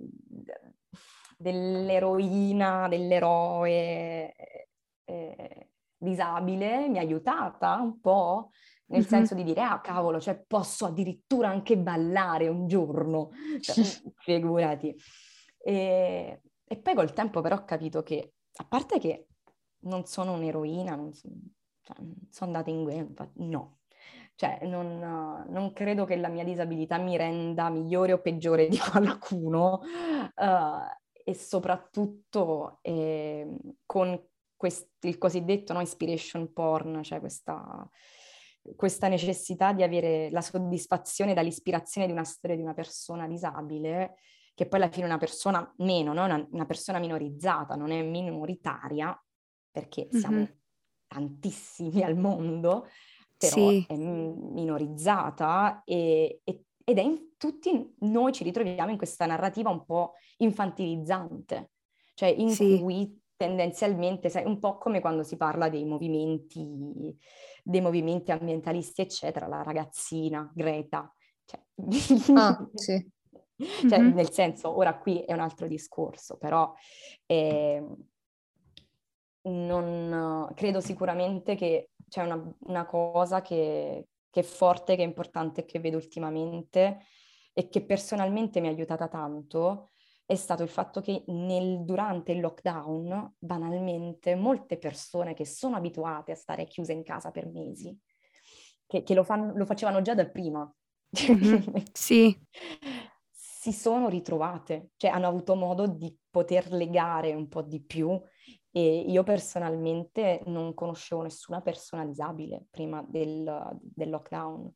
[1.39, 4.35] dell'eroina, dell'eroe
[5.05, 8.51] eh, disabile mi ha aiutata un po',
[8.87, 9.07] nel mm-hmm.
[9.09, 13.83] senso di dire, ah cavolo, cioè posso addirittura anche ballare un giorno, cioè,
[14.17, 14.95] figurati.
[15.57, 19.27] E, e poi col tempo però ho capito che, a parte che
[19.85, 21.29] non sono un'eroina, non so,
[21.81, 21.95] cioè,
[22.29, 23.79] sono andata in guerra, no.
[24.35, 29.79] Cioè, non, non, credo che la mia disabilità mi renda migliore o peggiore di qualcuno
[29.81, 34.21] uh, e soprattutto eh, con
[34.57, 37.89] quest- il cosiddetto no, inspiration porn, cioè questa,
[38.75, 44.15] questa necessità di avere la soddisfazione dall'ispirazione di una storia di una persona disabile,
[44.53, 46.23] che poi alla fine è una persona meno, no?
[46.23, 49.17] una, una persona minorizzata, non è minoritaria,
[49.69, 50.51] perché siamo mm-hmm.
[51.07, 52.87] tantissimi al mondo,
[53.37, 53.85] però sì.
[53.87, 59.83] è minorizzata e, e, ed è in tutti noi ci ritroviamo in questa narrativa un
[59.83, 61.71] po' infantilizzante,
[62.13, 62.79] cioè in sì.
[62.79, 67.15] cui tendenzialmente, sai, un po' come quando si parla dei movimenti,
[67.63, 71.13] dei movimenti ambientalisti, eccetera, la ragazzina, Greta.
[71.43, 71.61] Cioè,
[72.35, 73.11] ah, sì.
[73.55, 74.13] cioè, mm-hmm.
[74.13, 76.73] nel senso, ora qui è un altro discorso, però
[77.25, 77.83] eh,
[79.43, 85.65] non, credo sicuramente che c'è una, una cosa che, che, è forte, che è importante,
[85.65, 87.05] che vedo ultimamente
[87.53, 89.89] e che personalmente mi ha aiutata tanto,
[90.25, 96.31] è stato il fatto che nel, durante il lockdown, banalmente, molte persone che sono abituate
[96.31, 97.95] a stare chiuse in casa per mesi,
[98.87, 100.71] che, che lo, fan, lo, facevano già da prima,
[101.31, 101.75] mm-hmm.
[101.93, 102.35] sì.
[103.31, 108.19] si sono ritrovate, cioè hanno avuto modo di poter legare un po' di più
[108.71, 114.69] e io personalmente non conoscevo nessuna persona disabile prima del, del lockdown.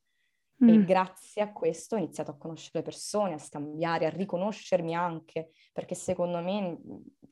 [0.63, 0.69] Mm.
[0.69, 5.51] E grazie a questo ho iniziato a conoscere le persone, a scambiare, a riconoscermi anche,
[5.71, 6.77] perché secondo me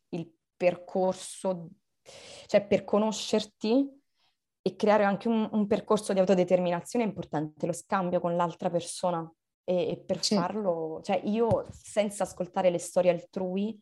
[0.09, 1.69] il percorso,
[2.45, 3.89] cioè per conoscerti
[4.61, 9.29] e creare anche un, un percorso di autodeterminazione è importante, lo scambio con l'altra persona.
[9.69, 10.35] E, e per sì.
[10.35, 13.77] farlo, cioè io senza ascoltare le storie altrui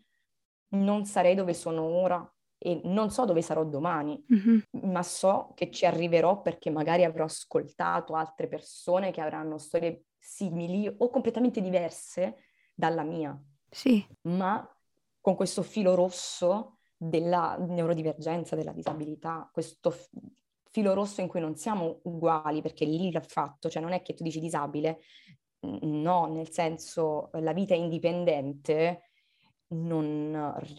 [0.69, 2.35] non sarei dove sono ora
[2.65, 4.91] e non so dove sarò domani, mm-hmm.
[4.91, 10.91] ma so che ci arriverò perché magari avrò ascoltato altre persone che avranno storie simili
[10.97, 12.38] o completamente diverse
[12.73, 13.39] dalla mia.
[13.69, 14.04] Sì.
[14.21, 14.67] Ma
[15.21, 20.10] con questo filo rosso della neurodivergenza, della disabilità, questo f-
[20.71, 24.15] filo rosso in cui non siamo uguali, perché lì l'ha fatto, cioè non è che
[24.15, 25.01] tu dici disabile,
[25.82, 29.12] no, nel senso la vita è indipendente
[29.67, 30.30] non,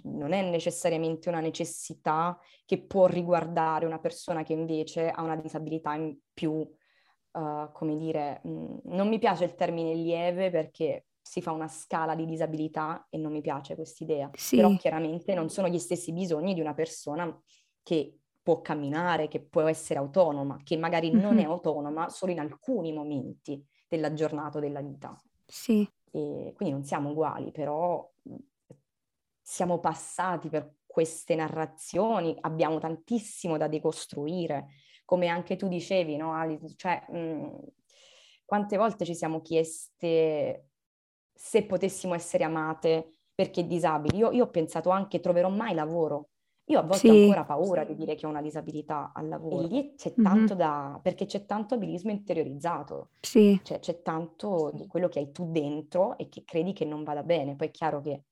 [0.05, 5.94] non, è necessariamente una necessità che può riguardare una persona che invece ha una disabilità
[5.94, 11.42] in più, uh, come dire, mh, mm, non mi piace il termine lieve perché si
[11.42, 14.57] fa una scala di disabilità e non mi piace quest'idea, sì.
[14.57, 17.37] però chiaramente non sono gli stessi bisogni di una persona
[17.83, 21.20] che può camminare, che può essere autonoma, che magari mm-hmm.
[21.20, 25.20] non è autonoma solo in alcuni momenti della giornata o della vita.
[25.44, 25.88] Sì.
[26.12, 28.09] E quindi non siamo uguali, però
[29.48, 34.70] siamo passati per queste narrazioni, abbiamo tantissimo da decostruire,
[35.04, 36.74] come anche tu dicevi, no Alice?
[36.74, 37.59] Cioè, mh, mhmm,
[38.44, 40.70] quante volte ci siamo chieste
[41.32, 44.16] se potessimo essere amate perché disabili?
[44.16, 46.30] Io, io ho pensato anche troverò mai lavoro.
[46.64, 47.09] Io a volte sì.
[47.09, 49.64] ho ancora paura di dire che ho una disabilità al lavoro.
[49.64, 50.59] E lì c'è tanto mm-hmm.
[50.59, 51.00] da...
[51.00, 53.11] perché c'è tanto abilismo interiorizzato.
[53.20, 53.61] Sì.
[53.62, 57.22] Cioè c'è tanto di quello che hai tu dentro e che credi che non vada
[57.22, 57.54] bene.
[57.54, 58.24] Poi è chiaro che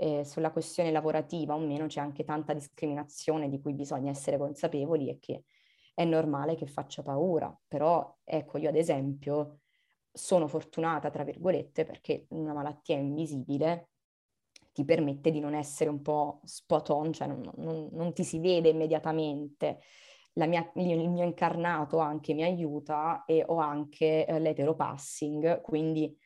[0.00, 5.08] eh, sulla questione lavorativa o meno c'è anche tanta discriminazione di cui bisogna essere consapevoli
[5.10, 5.44] e che
[5.92, 7.54] è normale che faccia paura.
[7.66, 9.58] Però ecco, io ad esempio
[10.12, 13.90] sono fortunata, tra virgolette, perché una malattia invisibile
[14.72, 18.38] ti permette di non essere un po' spot on, cioè non, non, non ti si
[18.38, 19.80] vede immediatamente.
[20.34, 26.16] Mia, il mio incarnato anche mi aiuta e ho anche eh, l'eteropassing, quindi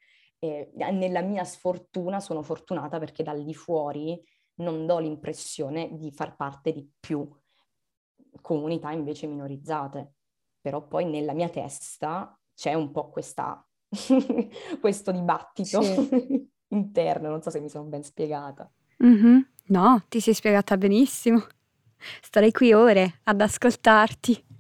[0.45, 4.21] eh, nella mia sfortuna sono fortunata perché dal di fuori
[4.57, 7.29] non do l'impressione di far parte di più
[8.41, 10.15] comunità invece minorizzate.
[10.61, 13.65] Però poi nella mia testa c'è un po' questa,
[14.81, 16.51] questo dibattito sì.
[16.75, 18.69] interno, non so se mi sono ben spiegata.
[19.05, 19.39] Mm-hmm.
[19.67, 21.47] No, ti sei spiegata benissimo.
[22.21, 24.52] Starei qui ore ad ascoltarti.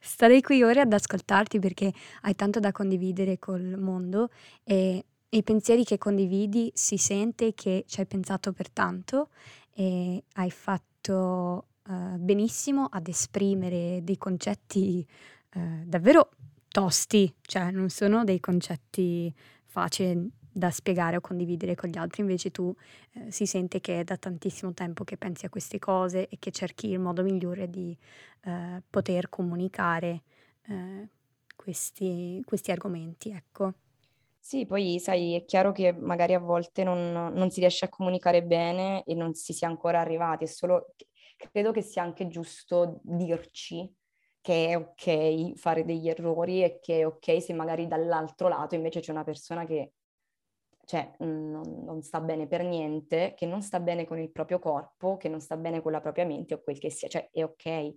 [0.00, 4.30] Starei qui ore ad ascoltarti perché hai tanto da condividere col mondo
[4.64, 9.28] e i pensieri che condividi si sente che ci hai pensato per tanto
[9.74, 15.06] e hai fatto uh, benissimo ad esprimere dei concetti
[15.54, 16.30] uh, davvero
[16.68, 19.32] tosti, cioè non sono dei concetti
[19.66, 22.74] facili da spiegare o condividere con gli altri, invece tu
[23.12, 26.50] eh, si sente che è da tantissimo tempo che pensi a queste cose e che
[26.50, 27.96] cerchi il modo migliore di
[28.44, 30.22] eh, poter comunicare
[30.68, 31.08] eh,
[31.56, 33.74] questi, questi, argomenti, ecco.
[34.38, 38.42] Sì, poi sai, è chiaro che magari a volte non, non si riesce a comunicare
[38.42, 40.94] bene e non si sia ancora arrivati, è solo
[41.50, 43.92] credo che sia anche giusto dirci
[44.40, 49.00] che è ok fare degli errori e che è ok se magari dall'altro lato invece
[49.00, 49.92] c'è una persona che
[50.84, 55.16] cioè, non, non, sta bene per niente, che non sta bene con il proprio corpo,
[55.16, 57.94] che non sta bene con la propria mente o quel che sia, cioè è ok.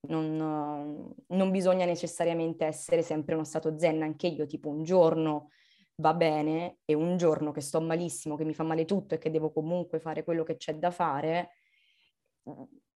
[0.00, 5.50] Non, non bisogna necessariamente essere sempre uno stato zen, anche io tipo un giorno
[5.96, 9.30] va bene e un giorno che sto malissimo, che mi fa male tutto e che
[9.30, 11.50] devo comunque fare quello che c'è da fare,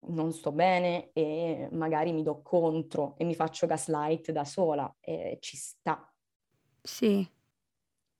[0.05, 5.37] non sto bene e magari mi do contro e mi faccio gaslight da sola e
[5.41, 6.11] ci sta.
[6.81, 7.27] Sì.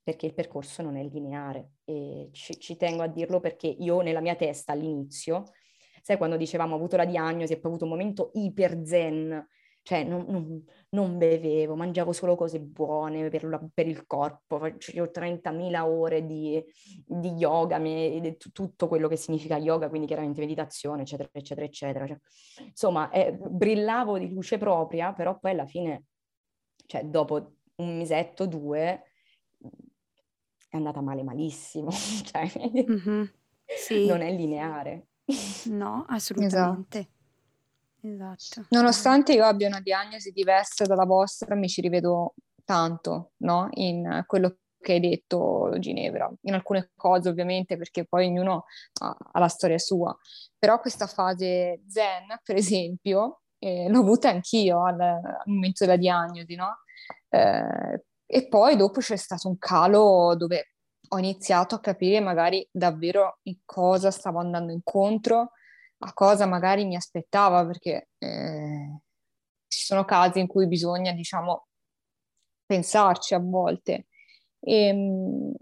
[0.04, 4.20] Perché il percorso non è lineare e ci, ci tengo a dirlo perché io nella
[4.20, 5.46] mia testa all'inizio,
[6.02, 9.48] sai quando dicevamo ho avuto la diagnosi e poi ho avuto un momento iper zen
[9.84, 15.12] cioè non, non, non, bevevo, mangiavo solo cose buone per, la, per il corpo, facevo
[15.12, 16.63] 30.000 ore di,
[17.06, 22.08] di yoga, me, tutto quello che significa yoga, quindi chiaramente meditazione, eccetera, eccetera, eccetera.
[22.08, 22.18] Cioè,
[22.66, 26.06] insomma, eh, brillavo di luce propria, però poi alla fine,
[26.86, 29.04] cioè dopo un mesetto, due,
[30.74, 31.92] è andata male malissimo,
[32.26, 33.24] cioè, mm-hmm.
[33.78, 34.08] sì.
[34.08, 35.10] non è lineare.
[35.66, 36.98] No, assolutamente.
[36.98, 37.12] Esatto.
[38.06, 38.66] Esatto.
[38.70, 42.34] Nonostante io abbia una diagnosi diversa dalla vostra, mi ci rivedo
[42.66, 43.70] tanto, no?
[43.74, 46.30] In quello che hai detto, Ginevra.
[46.42, 48.66] In alcune cose, ovviamente, perché poi ognuno
[49.02, 50.14] ha, ha la storia sua.
[50.58, 56.56] Però questa fase zen, per esempio, eh, l'ho avuta anch'io al, al, momento della diagnosi,
[56.56, 56.80] no?
[57.30, 58.04] Eh,
[58.36, 60.74] e poi dopo c'è stato un calo dove
[61.10, 65.52] ho iniziato a capire magari davvero in cosa stavo andando incontro,
[66.00, 69.02] a cosa magari mi aspettava, perché eh,
[69.67, 71.67] ci sono casi in cui bisogna, diciamo,
[72.65, 74.08] pensarci a volte.
[74.60, 75.54] E, ehm,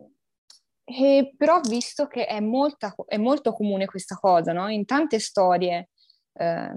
[0.86, 4.69] e però ho visto che è, molta, è, molto comune questa cosa, no?
[4.69, 5.89] In tante storie
[6.36, 6.71] eh,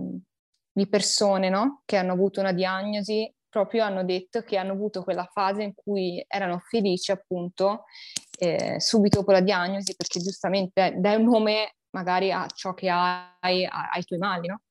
[0.73, 1.83] di persone, no?
[1.85, 6.25] Che hanno avuto una diagnosi, proprio hanno detto che hanno avuto quella fase in cui
[6.27, 7.85] erano felici, appunto,
[8.37, 13.65] eh, subito dopo la diagnosi, perché giustamente dai un nome magari a ciò che hai,
[13.65, 14.63] ai tuoi mali, no?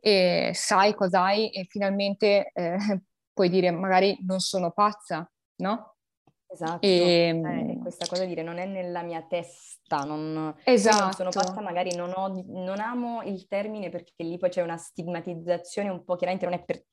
[0.00, 2.76] E sai cosa hai e finalmente eh,
[3.32, 5.30] puoi dire magari non sono pazza,
[5.62, 5.97] no?
[6.50, 11.02] Esatto, e, ehm, eh, questa cosa di dire non è nella mia testa, non, esatto.
[11.02, 14.78] non sono pazza, magari non, ho, non, amo il termine perché lì poi c'è una
[14.78, 16.84] stigmatizzazione un po', chiaramente non è per,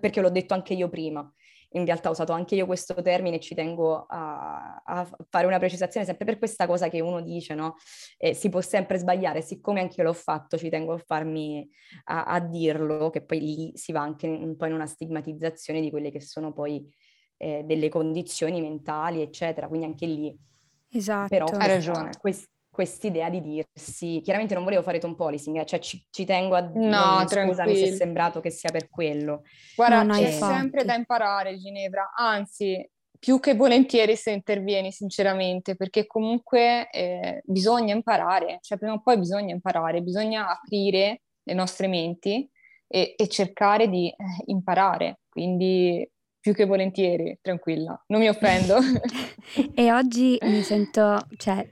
[0.00, 1.32] perché l'ho detto anche io prima,
[1.74, 5.58] in realtà ho usato anche io questo termine e ci tengo a, a fare una
[5.58, 7.76] precisazione sempre per questa cosa che uno dice, no?
[8.16, 11.68] Eh, si può sempre sbagliare, siccome anche io l'ho fatto, ci tengo a farmi
[12.04, 15.90] a, a, dirlo, che poi lì si va anche un po' in una stigmatizzazione di
[15.90, 16.88] quelle che sono poi
[17.36, 20.36] eh, delle condizioni mentali, eccetera, quindi anche lì.
[20.90, 21.28] Esatto.
[21.28, 22.10] Però hai ragione.
[22.18, 26.56] Quest, quest'idea di dirsi, chiaramente non volevo fare tom policing, eh, cioè ci, ci, tengo
[26.56, 29.42] a dire, no, scusami se è sembrato che sia per quello.
[29.76, 30.54] Guarda, no, c'è infatti.
[30.54, 32.84] sempre da imparare Ginevra, anzi
[33.16, 39.18] più che volentieri se intervieni sinceramente, perché comunque eh, bisogna imparare, cioè prima o poi
[39.18, 42.50] bisogna imparare, bisogna aprire le nostre menti
[42.86, 44.14] e, e cercare di eh,
[44.46, 46.06] imparare, quindi
[46.44, 48.76] più che volentieri, tranquilla, non mi offendo.
[49.74, 51.66] e oggi mi sento, cioè,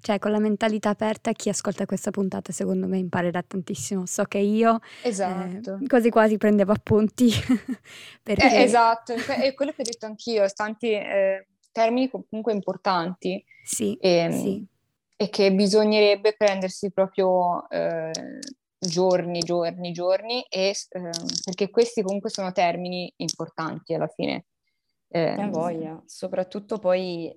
[0.00, 4.06] cioè, con la mentalità aperta, chi ascolta questa puntata secondo me imparerà tantissimo.
[4.06, 5.78] So che io esatto.
[5.82, 7.28] eh, quasi quasi prendevo appunti.
[8.22, 8.50] perché...
[8.50, 13.44] eh, esatto, è quello che ho detto anch'io, tanti eh, termini comunque importanti.
[13.62, 14.66] Sì, e, ehm, sì.
[15.16, 18.10] e che bisognerebbe prendersi proprio eh,
[18.78, 21.10] giorni, giorni, giorni, e, eh,
[21.44, 24.46] perché questi comunque sono termini importanti alla fine.
[25.08, 27.34] Eh, eh voglia, soprattutto poi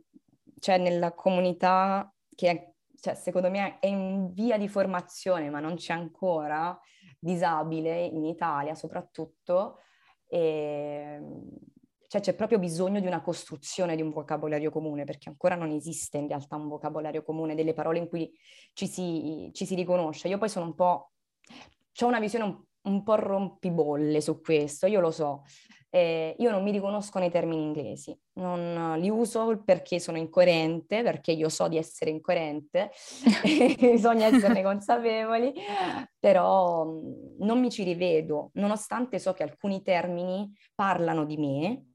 [0.59, 5.75] cioè, nella comunità che è, cioè, secondo me è in via di formazione, ma non
[5.75, 6.77] c'è ancora,
[7.19, 9.79] disabile in Italia soprattutto,
[10.27, 11.19] e
[12.11, 16.17] cioè c'è proprio bisogno di una costruzione di un vocabolario comune, perché ancora non esiste
[16.17, 18.29] in realtà un vocabolario comune delle parole in cui
[18.73, 20.27] ci si, ci si riconosce.
[20.27, 21.11] Io poi sono un po',
[22.01, 22.61] ho una visione un,
[22.93, 25.43] un po' rompibolle su questo, io lo so,
[25.93, 31.33] eh, io non mi riconosco nei termini inglesi, non li uso perché sono incoerente, perché
[31.33, 32.91] io so di essere incoerente,
[33.77, 35.53] bisogna esserne consapevoli,
[36.17, 36.85] però
[37.39, 41.85] non mi ci rivedo, nonostante so che alcuni termini parlano di me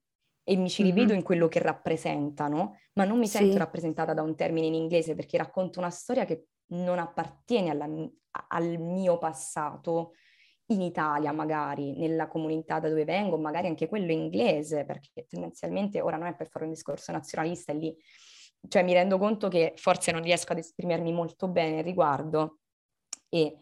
[0.45, 1.17] e mi ci rivedo mm-hmm.
[1.17, 3.59] in quello che rappresentano, ma non mi sento sì.
[3.59, 7.89] rappresentata da un termine in inglese perché racconto una storia che non appartiene alla,
[8.49, 10.13] al mio passato,
[10.67, 16.17] in Italia magari, nella comunità da dove vengo, magari anche quello inglese, perché tendenzialmente ora
[16.17, 17.97] non è per fare un discorso nazionalista, è lì,
[18.69, 22.59] cioè mi rendo conto che forse non riesco ad esprimermi molto bene al riguardo
[23.29, 23.57] e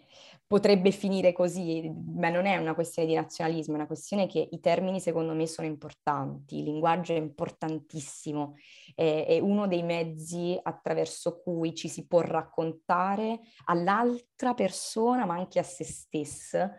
[0.55, 4.61] potrebbe finire così, ma non è una questione di nazionalismo, è una questione che i
[4.61, 8.55] termini secondo me sono importanti, il linguaggio è importantissimo,
[8.95, 15.59] è, è uno dei mezzi attraverso cui ci si può raccontare all'altra persona, ma anche
[15.59, 16.73] a se stessa,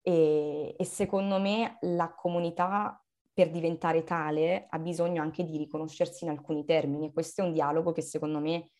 [0.00, 6.30] e, e secondo me la comunità per diventare tale ha bisogno anche di riconoscersi in
[6.30, 8.70] alcuni termini e questo è un dialogo che secondo me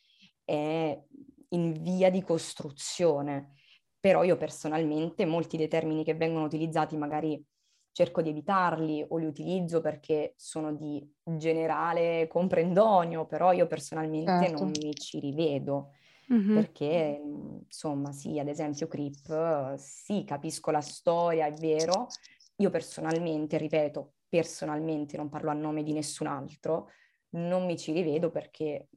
[0.46, 0.98] è
[1.50, 3.52] in via di costruzione.
[4.00, 7.42] Però io personalmente molti dei termini che vengono utilizzati magari
[7.92, 14.48] cerco di evitarli o li utilizzo perché sono di generale comprendonio, però io personalmente certo.
[14.48, 15.90] non mi ci rivedo.
[16.30, 16.58] Mh-mh.
[16.58, 17.20] Perché,
[17.66, 22.14] insomma, sì, ad esempio Crip, sì, capisco la storia, è vero.
[22.56, 26.88] Io personalmente, ripeto, personalmente, non parlo a nome di nessun altro,
[27.30, 28.88] non mi ci rivedo perché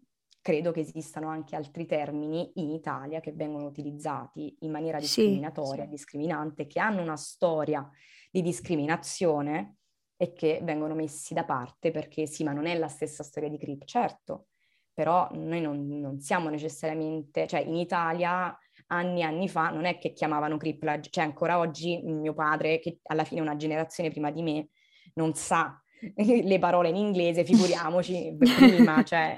[0.42, 5.90] credo che esistano anche altri termini in Italia che vengono utilizzati in maniera discriminatoria, sì.
[5.90, 7.88] discriminante, che hanno una storia
[8.32, 9.76] di discriminazione
[10.18, 13.58] e che vengono messi da parte perché sì, ma non è la stessa storia di
[13.58, 13.86] Crip.
[13.86, 14.48] Certo,
[14.94, 18.56] però noi non, non, siamo necessariamente, cioè in Italia
[18.88, 23.00] anni e anni fa non è che chiamavano cripplage, cioè ancora oggi mio padre, che
[23.04, 24.70] alla fine è una generazione prima di me,
[25.14, 25.82] non sa
[26.16, 29.38] le parole in inglese, figuriamoci prima, cioè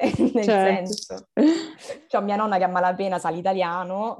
[0.00, 0.92] eh, nel certo.
[0.92, 1.28] senso.
[2.06, 4.18] Cioè mia nonna che a malapena sa l'italiano,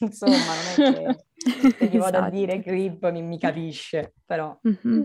[0.00, 1.24] insomma non è che
[1.78, 2.24] se gli vado esatto.
[2.24, 4.58] a dire grip mi, mi capisce, però...
[4.66, 5.02] Mm-hmm.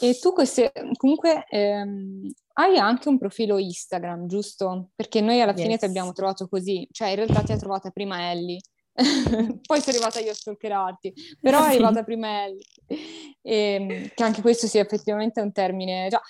[0.00, 4.90] E tu queste, comunque ehm, hai anche un profilo Instagram, giusto?
[4.94, 5.62] Perché noi alla yes.
[5.62, 8.60] fine ti abbiamo trovato così, cioè in realtà ti ha trovata prima Ellie,
[9.66, 12.64] poi sono arrivata io a stalkerarti, però è arrivata prima Ellie.
[12.86, 16.08] E, ehm, che anche questo sia effettivamente un termine.
[16.08, 16.20] Già,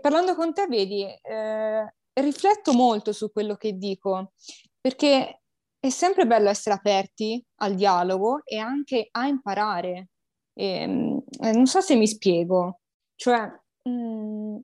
[0.00, 4.32] parlando con te, vedi, eh, rifletto molto su quello che dico,
[4.80, 5.42] perché
[5.78, 10.08] è sempre bello essere aperti al dialogo e anche a imparare.
[10.52, 12.80] E, ehm, eh, non so se mi spiego,
[13.14, 13.40] cioè,
[13.82, 14.56] mh, mm,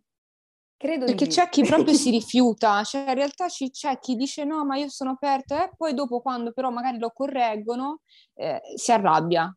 [0.79, 4.65] Credo Perché c'è chi proprio si rifiuta, cioè in realtà c- c'è chi dice no,
[4.67, 8.01] ma io sono aperto, e poi dopo quando però magari lo correggono
[8.35, 9.55] eh, si arrabbia.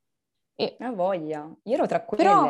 [0.55, 0.77] E...
[0.79, 2.23] Ha voglia, io ero tra quelle.
[2.23, 2.45] Però,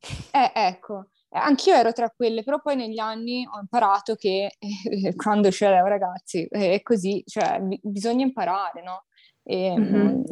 [0.32, 5.50] eh, ecco, anch'io ero tra quelle, però poi negli anni ho imparato che eh, quando
[5.50, 9.04] c'è ragazzi è così, cioè b- bisogna imparare, no?
[9.44, 10.22] E, mm-hmm.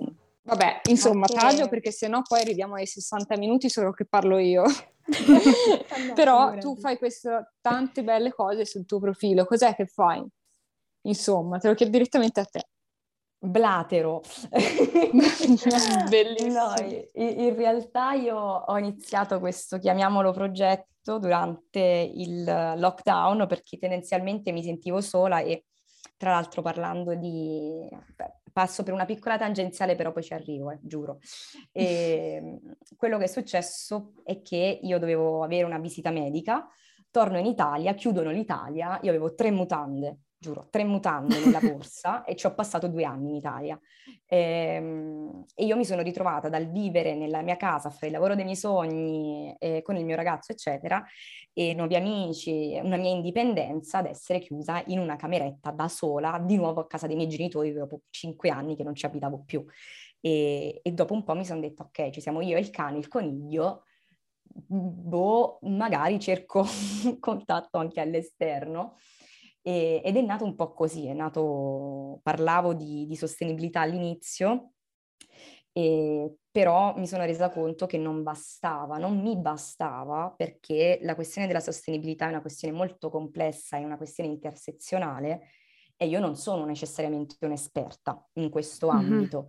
[0.44, 1.35] Vabbè, insomma, Anche...
[1.35, 4.64] taglio perché sennò poi arriviamo ai 60 minuti solo che parlo io.
[6.14, 10.24] Però tu fai queste tante belle cose sul tuo profilo, cos'è che fai?
[11.02, 12.66] Insomma, te lo chiedo direttamente a te.
[13.38, 14.22] Blatero.
[16.09, 16.52] Bellissimo.
[16.52, 16.74] No,
[17.14, 21.81] in, in, realtà io ho iniziato questo, chiamiamolo progetto, durante
[22.14, 25.64] il lockdown perché tendenzialmente mi sentivo sola e
[26.16, 27.88] tra l'altro parlando di...
[28.14, 31.18] Beh, passo per una piccola tangenziale, però poi ci arrivo, eh, giuro.
[31.72, 32.60] E, ehm,
[32.96, 36.68] quello che è successo è che io dovevo avere una visita medica,
[37.10, 42.35] torno in Italia, chiudono l'Italia, io avevo tre mutande, giuro, tre mutande nella borsa e
[42.35, 43.81] ci ho passato due anni in Italia.
[44.26, 48.35] E, ehm, e, io mi sono ritrovata dal vivere nella mia casa, fare il lavoro
[48.35, 51.02] dei miei sogni, eh, con il mio ragazzo, eccetera,
[51.52, 56.56] e nuovi amici, una mia indipendenza, ad essere chiusa in una cameretta da sola, di
[56.56, 59.64] nuovo a casa dei miei genitori dopo cinque anni che non ci abitavo più.
[60.21, 63.08] E, e dopo un po' mi sono detto, ok, ci siamo io, il cane, il
[63.08, 63.85] coniglio,
[64.42, 66.64] boh, magari cerco
[67.21, 68.96] contatto anche all'esterno.
[69.63, 74.73] E, ed è nato un po' così, è nato, parlavo di, di sostenibilità all'inizio,
[75.73, 81.46] e, però mi sono resa conto che non bastava, non mi bastava perché la questione
[81.46, 85.48] della sostenibilità è una questione molto complessa, è una questione intersezionale
[85.96, 89.13] e io non sono necessariamente un'esperta in questo mm-hmm.
[89.13, 89.48] ambito.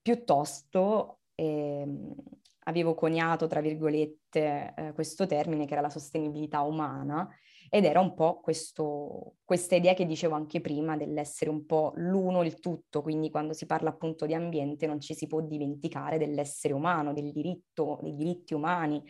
[0.00, 1.86] Piuttosto eh,
[2.60, 7.28] avevo coniato, tra virgolette, eh, questo termine che era la sostenibilità umana
[7.68, 12.42] ed era un po' questo, questa idea che dicevo anche prima dell'essere un po' l'uno,
[12.42, 16.74] il tutto, quindi quando si parla appunto di ambiente non ci si può dimenticare dell'essere
[16.74, 19.02] umano, del diritto, dei diritti umani,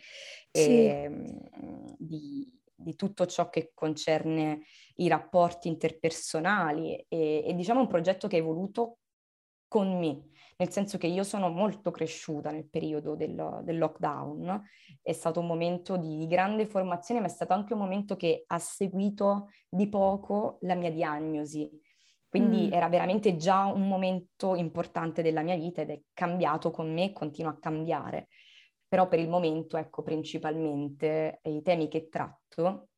[0.50, 0.60] sì.
[0.60, 4.60] e, ehm, di, di tutto ciò che concerne
[4.96, 8.98] i rapporti interpersonali e, e diciamo un progetto che è voluto
[9.68, 10.28] con me,
[10.58, 14.62] nel senso che io sono molto cresciuta nel periodo del, del lockdown,
[15.02, 18.58] è stato un momento di grande formazione, ma è stato anche un momento che ha
[18.58, 21.70] seguito di poco la mia diagnosi.
[22.28, 22.72] Quindi mm.
[22.72, 27.12] era veramente già un momento importante della mia vita ed è cambiato con me e
[27.12, 28.28] continua a cambiare.
[28.88, 32.88] Però per il momento, ecco, principalmente i temi che tratto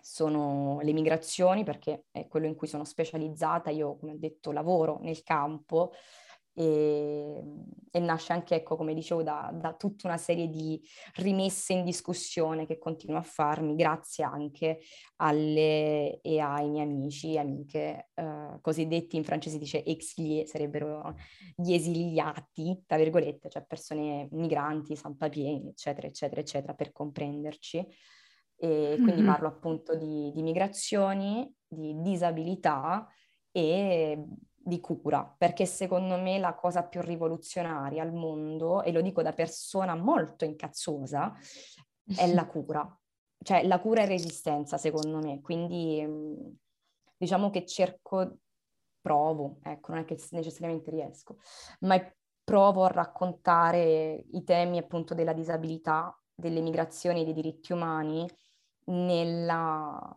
[0.00, 3.70] sono le migrazioni, perché è quello in cui sono specializzata.
[3.70, 5.92] Io, come ho detto, lavoro nel campo
[6.54, 7.42] e,
[7.90, 10.80] e nasce anche, ecco, come dicevo, da, da, tutta una serie di
[11.16, 14.80] rimesse in discussione che continuo a farmi grazie anche
[15.16, 21.14] alle e ai miei amici e amiche eh, cosiddetti in francese dice exiliés, sarebbero
[21.56, 27.86] gli esiliati, tra virgolette, cioè persone migranti, sans papier, eccetera, eccetera, eccetera, per comprenderci.
[28.56, 29.26] E quindi mm-hmm.
[29.26, 33.08] parlo appunto di, di migrazioni, di disabilità
[33.50, 34.24] e
[34.64, 39.32] di cura, perché secondo me la cosa più rivoluzionaria al mondo, e lo dico da
[39.32, 41.32] persona molto incazzosa,
[42.16, 42.96] è la cura.
[43.42, 45.40] Cioè la cura e resistenza, secondo me.
[45.40, 46.56] Quindi mhmm,
[47.16, 48.38] diciamo che cerco,
[49.00, 51.38] provo, ecco, non è che necessariamente riesco,
[51.80, 52.00] ma
[52.44, 58.28] provo a raccontare i temi appunto della disabilità, delle migrazioni dei diritti umani
[58.84, 60.14] nella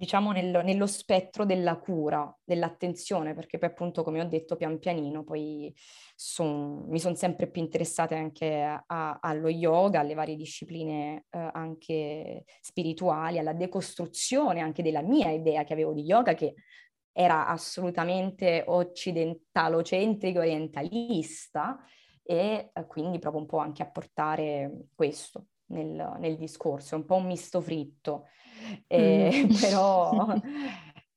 [0.00, 5.24] diciamo, nel, nello spettro della cura, dell'attenzione, perché poi appunto, come ho detto, pian pianino
[5.24, 5.70] poi
[6.14, 12.44] son, mi sono sempre più interessata anche a, allo yoga, alle varie discipline eh, anche
[12.62, 16.54] spirituali, alla decostruzione anche della mia idea che avevo di yoga, che
[17.12, 21.78] era assolutamente occidentalocentrica, orientalista,
[22.22, 27.04] e eh, quindi proprio un po' anche a portare questo nel, nel discorso, è un
[27.04, 28.28] po' un misto fritto
[28.86, 29.54] eh, mm.
[29.60, 30.26] però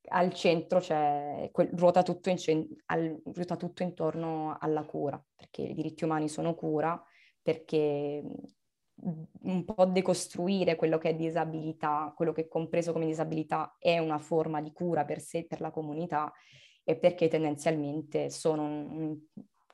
[0.09, 6.03] al centro c'è, ruota tutto, in, al, ruota tutto intorno alla cura, perché i diritti
[6.03, 7.01] umani sono cura,
[7.41, 13.75] perché mm, un po' decostruire quello che è disabilità, quello che è compreso come disabilità
[13.79, 16.31] è una forma di cura per sé, per la comunità,
[16.83, 19.17] e perché tendenzialmente sono,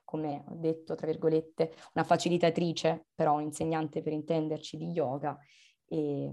[0.04, 5.38] come ho detto, tra virgolette, una facilitatrice, però insegnante per intenderci di yoga,
[5.86, 6.32] e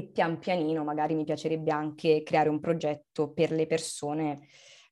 [0.00, 4.40] e pian pianino magari mi piacerebbe anche creare un progetto per le persone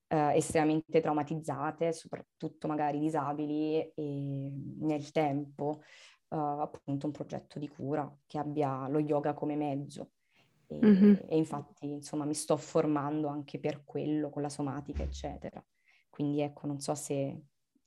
[0.09, 4.51] eh, estremamente traumatizzate, soprattutto magari disabili e
[4.81, 5.81] nel tempo
[6.29, 10.11] eh, appunto un progetto di cura che abbia lo yoga come mezzo.
[10.67, 11.15] E, mm-hmm.
[11.27, 15.65] e infatti insomma mi sto formando anche per quello con la somatica eccetera.
[16.11, 17.45] Quindi ecco, non so se,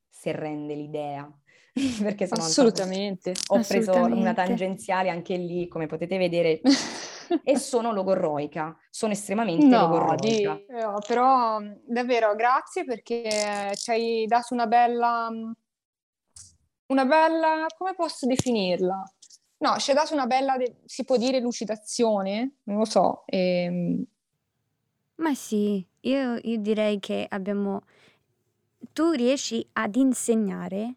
[0.08, 1.32] se rende l'idea.
[2.04, 4.20] perché sono assolutamente ho preso assolutamente.
[4.20, 6.62] una tangenziale anche lì come potete vedere
[7.44, 10.20] e sono logorroica, sono estremamente no, logorroica.
[10.20, 15.30] Di, no, però davvero grazie perché ci hai dato una bella,
[16.88, 19.02] una bella, come posso definirla?
[19.60, 20.56] No, ci hai dato una bella,
[20.86, 23.24] si può dire, lucidazione, non lo so.
[23.28, 23.64] E...
[23.64, 24.04] Ehm.
[25.16, 27.84] Ma sì, io, io direi che abbiamo...
[28.92, 30.96] Tu riesci ad insegnare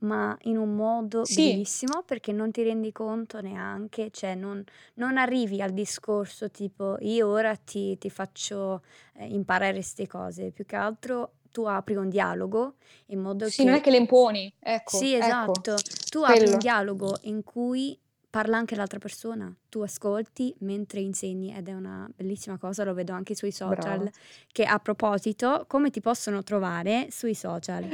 [0.00, 1.52] ma in un modo Sì.
[1.52, 4.62] bellissimo perché non ti rendi conto neanche, cioè non,
[4.94, 8.82] non arrivi al discorso tipo io ora ti, ti faccio
[9.14, 12.76] eh, imparare queste cose, più che altro tu apri un dialogo
[13.06, 15.76] in modo Sì, non è che le imponi, ecco, Sì, ecco, esatto,
[16.08, 17.98] tu apri un dialogo in cui
[18.30, 23.12] parla anche l'altra persona, tu ascolti mentre insegni ed è una bellissima cosa, lo vedo
[23.12, 23.98] anche sui social.
[23.98, 24.10] Brava.
[24.52, 27.86] Che a proposito, come ti possono trovare sui social?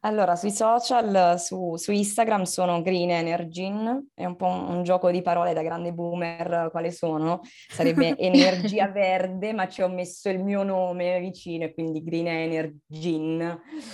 [0.00, 3.70] Allora, sui social, su, su Instagram sono Green Energy,
[4.14, 7.40] è un po' un, un, gioco di parole da grande boomer, quale sono?
[7.68, 13.40] Sarebbe energia verde, ma ci ho messo il mio nome vicino, e quindi Green Energy.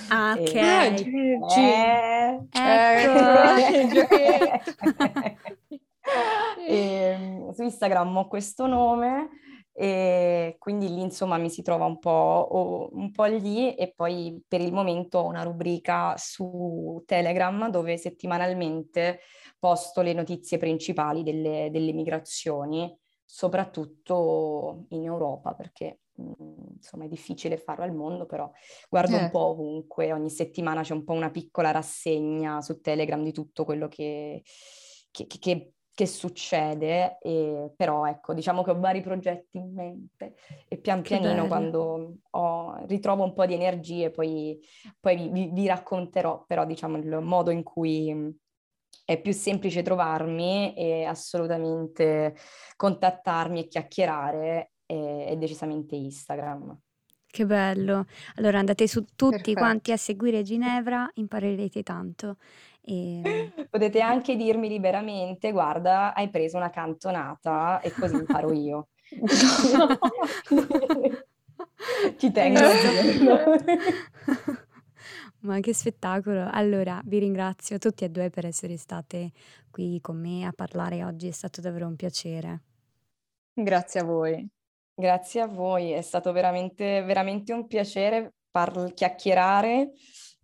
[0.09, 0.55] Ah, ok.
[0.55, 3.19] E, eh, ecco.
[6.67, 9.29] e, ehm, su Instagram ho questo nome
[9.73, 14.61] e quindi lì insomma mi si trova un po', un po' lì e poi per
[14.61, 19.21] il momento ho una rubrica su Telegram dove settimanalmente
[19.59, 22.95] posto le notizie principali delle, delle migrazioni,
[23.25, 28.51] soprattutto in Europa perché insomma è difficile farlo al mondo, però
[28.89, 29.23] guardo eh.
[29.23, 33.65] un po' ovunque, ogni settimana c'è un po' una piccola rassegna su Telegram di tutto
[33.65, 34.43] quello che,
[35.11, 40.35] che, che, che succede, e, però ecco, diciamo che ho vari progetti in mente
[40.67, 44.59] e pian pianino quando ho, ritrovo un po' di energie poi,
[44.99, 48.35] poi vi, vi racconterò però diciamo il modo in cui
[49.05, 52.35] è più semplice trovarmi e assolutamente
[52.77, 56.81] contattarmi e chiacchierare è, è decisamente Instagram.
[57.33, 58.07] Che bello.
[58.37, 59.59] Allora andate su tutti Perfetto.
[59.61, 62.39] quanti a seguire Ginevra, imparerete tanto.
[62.83, 63.53] E...
[63.69, 68.89] Potete anche dirmi liberamente, guarda, hai preso una cantonata e così imparo io.
[72.17, 72.61] Ci tengo.
[75.41, 76.49] Ma che spettacolo!
[76.51, 79.33] Allora, vi ringrazio tutti e due per essere state
[79.71, 82.63] qui con me a parlare oggi, è stato davvero un piacere.
[83.53, 84.47] Grazie a voi.
[84.95, 89.93] Grazie a voi, è stato veramente, veramente un piacere par- chiacchierare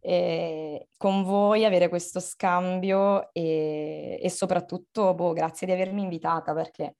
[0.08, 6.94] eh, con voi, avere questo scambio e, e soprattutto, boh, grazie di avermi invitata perché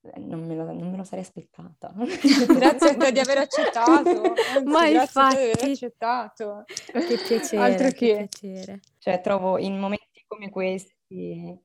[0.00, 1.94] eh, non me, lo, non me lo, sarei aspettata.
[2.58, 3.92] grazie a te di aver accettato.
[3.92, 6.64] Anzi, Ma infatti, di accettato.
[6.66, 8.26] Che piacere, Altro che.
[8.28, 8.80] piacere.
[8.98, 11.56] Cioè, trovo in momenti come questi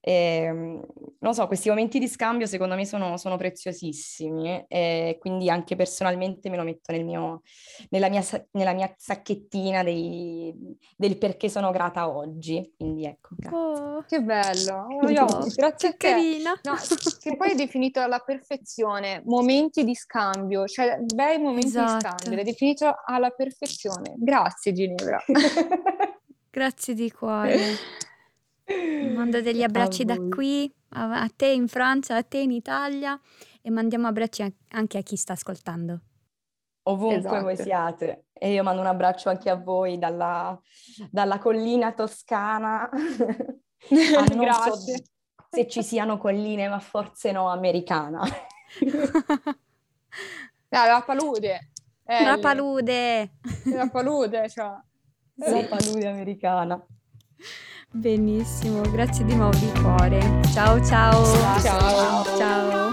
[0.00, 0.86] e, ehm,
[1.20, 6.48] non so, questi momenti di scambio secondo me sono, sono preziosissimi e quindi anche personalmente
[6.48, 7.42] me lo metto nel mio,
[7.90, 8.22] nella, mia,
[8.52, 10.54] nella mia sacchettina dei,
[10.96, 12.72] del perché sono grata oggi.
[12.76, 13.58] Quindi ecco, grazie.
[13.58, 15.96] Oh, che bello, oh, io, grazie a te.
[15.96, 16.58] Carina.
[16.62, 16.74] No,
[17.20, 21.92] che poi hai definito alla perfezione momenti di scambio, cioè bei momenti esatto.
[21.92, 24.14] di scambio, l'hai definito alla perfezione.
[24.16, 25.22] Grazie Ginevra.
[26.50, 27.58] grazie di cuore.
[29.14, 33.18] Mando degli abbracci da qui, a, a te in Francia, a te in Italia
[33.62, 36.00] e mandiamo abbracci anche a chi sta ascoltando.
[36.84, 37.42] Ovunque esatto.
[37.42, 38.24] voi siate.
[38.32, 40.58] E io mando un abbraccio anche a voi dalla,
[41.10, 42.88] dalla collina toscana.
[43.88, 44.96] Grazie.
[44.96, 45.04] So
[45.50, 48.22] se ci siano colline, ma forse no, americana.
[50.72, 51.72] Ah, la palude.
[52.04, 53.32] Eh, la palude.
[53.74, 54.70] La palude, cioè.
[55.34, 55.50] Sì.
[55.50, 56.86] La palude americana.
[57.92, 60.20] Benissimo, grazie di nuovo di cuore.
[60.52, 61.24] Ciao ciao.
[61.24, 61.60] Ciao.
[61.60, 62.24] Ciao.
[62.36, 62.92] ciao.